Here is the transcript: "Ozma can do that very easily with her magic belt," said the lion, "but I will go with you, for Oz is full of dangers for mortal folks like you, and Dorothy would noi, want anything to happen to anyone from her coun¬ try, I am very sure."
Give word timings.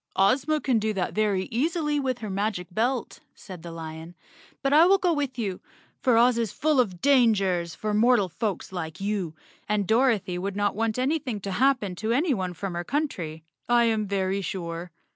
"Ozma 0.31 0.59
can 0.59 0.79
do 0.79 0.93
that 0.93 1.13
very 1.13 1.43
easily 1.51 1.99
with 1.99 2.17
her 2.25 2.29
magic 2.31 2.65
belt," 2.71 3.19
said 3.35 3.61
the 3.61 3.69
lion, 3.69 4.15
"but 4.63 4.73
I 4.73 4.87
will 4.87 4.97
go 4.97 5.13
with 5.13 5.37
you, 5.37 5.61
for 6.01 6.17
Oz 6.17 6.39
is 6.39 6.51
full 6.51 6.79
of 6.79 7.01
dangers 7.01 7.75
for 7.75 7.93
mortal 7.93 8.27
folks 8.27 8.71
like 8.71 8.99
you, 8.99 9.35
and 9.69 9.85
Dorothy 9.85 10.39
would 10.39 10.55
noi, 10.55 10.71
want 10.71 10.97
anything 10.97 11.39
to 11.41 11.51
happen 11.51 11.93
to 11.97 12.11
anyone 12.13 12.55
from 12.55 12.73
her 12.73 12.83
coun¬ 12.83 13.07
try, 13.11 13.43
I 13.69 13.83
am 13.83 14.07
very 14.07 14.41
sure." 14.41 14.91